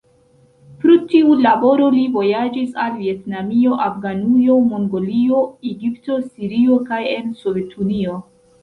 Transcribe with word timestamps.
Pro 0.83 0.95
tiu 1.11 1.35
laboro 1.47 1.89
li 1.97 2.01
vojaĝis 2.15 2.73
al 2.85 2.97
Vjetnamio, 3.03 3.77
Afganujo, 3.89 4.59
Mongolio, 4.73 5.47
Egipto, 5.75 6.21
Sirio 6.33 6.85
kaj 6.91 7.05
en 7.17 7.35
Sovetunio. 7.47 8.23